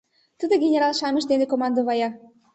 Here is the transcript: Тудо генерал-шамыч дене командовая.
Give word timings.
Тудо 0.39 0.53
генерал-шамыч 0.63 1.23
дене 1.31 1.45
командовая. 1.51 2.09